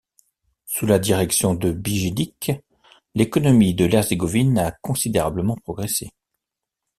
[0.65, 2.53] Sous la direction de Bijedić,
[3.13, 6.09] l'économie de l'Herzégovine a considérablement progressé.